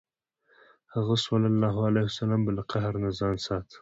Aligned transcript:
هغه 0.93 1.15
ﷺ 1.25 2.31
به 2.45 2.51
له 2.57 2.63
قهر 2.71 2.93
نه 3.03 3.09
ځان 3.19 3.35
ساته. 3.45 3.67